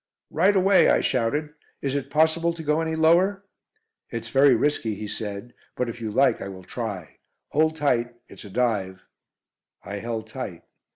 "Right 0.31 0.55
away," 0.55 0.89
I 0.89 0.99
shouted. 1.01 1.53
"Is 1.83 1.95
it 1.95 2.09
possible 2.09 2.53
to 2.53 2.63
go 2.63 2.81
any 2.81 2.95
lower?" 2.95 3.45
"It's 4.09 4.29
very 4.29 4.55
risky," 4.55 4.95
he 4.95 5.05
said, 5.05 5.53
"but 5.75 5.89
if 5.89 6.01
you 6.01 6.09
like 6.09 6.41
I 6.41 6.47
will 6.47 6.63
try. 6.63 7.17
Hold 7.49 7.75
tight, 7.75 8.15
it's 8.27 8.43
a 8.43 8.49
dive." 8.49 9.03
I 9.83 9.97
held 9.97 10.25
tight. 10.25 10.63